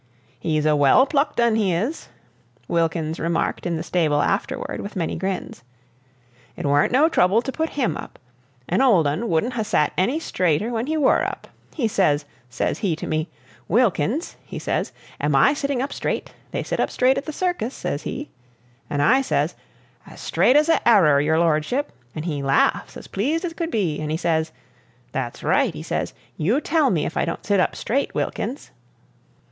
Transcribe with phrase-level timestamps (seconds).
[0.39, 2.09] "He's a well plucked un, he is,"
[2.67, 5.61] Wilkins remarked in the stable afterward with many grins.
[6.57, 8.17] "It weren't no trouble to put HIM up.
[8.67, 11.47] An' a old un wouldn't ha' sat any straighter when he WERE up.
[11.75, 13.29] He ses ses he to me,
[13.67, 16.33] 'Wilkins,' he ses, 'am I sitting up straight?
[16.49, 18.31] They sit up straight at the circus,' ses he.
[18.89, 19.53] An' I ses,
[20.07, 23.99] 'As straight as a arrer, your lordship!' an' he laughs, as pleased as could be,
[23.99, 24.51] an' he ses,
[25.11, 28.71] 'That's right,' he ses, 'you tell me if I don't sit up straight, Wilkins!'"